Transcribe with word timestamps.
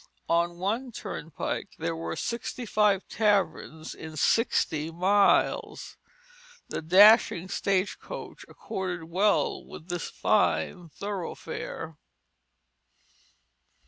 On 0.29 0.57
one 0.57 0.91
turnpike 0.91 1.75
there 1.77 1.95
were 1.95 2.15
sixty 2.15 2.65
five 2.65 3.07
taverns 3.07 3.93
in 3.93 4.17
sixty 4.17 4.89
miles. 4.89 5.95
The 6.69 6.81
dashing 6.81 7.49
stage 7.49 7.99
coach 7.99 8.43
accorded 8.49 9.03
well 9.11 9.63
with 9.63 9.89
this 9.89 10.09
fine 10.09 10.89
thoroughfare. 10.89 11.99